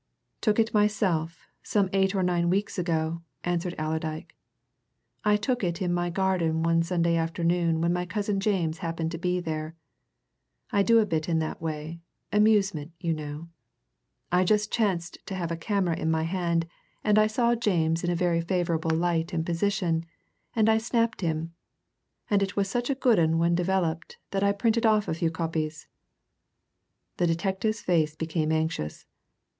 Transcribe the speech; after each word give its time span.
"Took 0.41 0.57
it 0.57 0.73
myself, 0.73 1.45
some 1.61 1.87
eight 1.93 2.15
or 2.15 2.23
nine 2.23 2.49
weeks 2.49 2.79
ago," 2.79 3.21
answered 3.43 3.75
Allerdyke. 3.77 4.35
"I 5.23 5.37
took 5.37 5.63
it 5.63 5.79
in 5.79 5.93
my 5.93 6.09
garden 6.09 6.63
one 6.63 6.81
Sunday 6.81 7.15
afternoon 7.17 7.81
when 7.81 7.93
my 7.93 8.07
cousin 8.07 8.39
James 8.39 8.79
happened 8.79 9.11
to 9.11 9.19
be 9.19 9.39
there. 9.39 9.75
I 10.71 10.81
do 10.81 10.97
a 10.97 11.05
bit 11.05 11.29
in 11.29 11.37
that 11.37 11.61
way 11.61 11.99
amusement, 12.33 12.93
you 12.99 13.13
know. 13.13 13.49
I 14.31 14.43
just 14.43 14.71
chanced 14.71 15.19
to 15.27 15.35
have 15.35 15.51
a 15.51 15.55
camera 15.55 15.95
in 15.95 16.09
my 16.09 16.23
hand, 16.23 16.65
and 17.03 17.19
I 17.19 17.27
saw 17.27 17.53
James 17.53 18.03
in 18.03 18.09
a 18.09 18.15
very 18.15 18.41
favourable 18.41 18.89
light 18.97 19.33
and 19.33 19.45
position, 19.45 20.03
and 20.55 20.67
I 20.67 20.79
snapped 20.79 21.21
him. 21.21 21.53
And 22.27 22.41
it 22.41 22.55
was 22.55 22.67
such 22.67 22.89
a 22.89 22.95
good 22.95 23.19
'un 23.19 23.37
when 23.37 23.53
developed 23.53 24.17
that 24.31 24.41
I 24.41 24.51
printed 24.51 24.83
off 24.83 25.07
a 25.07 25.13
few 25.13 25.29
copies." 25.29 25.85
The 27.17 27.27
detective's 27.27 27.81
face 27.81 28.15
became 28.15 28.51
anxious. 28.51 29.05